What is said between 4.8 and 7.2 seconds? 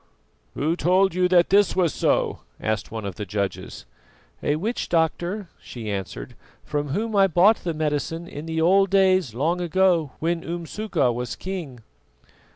doctor," she answered, "from whom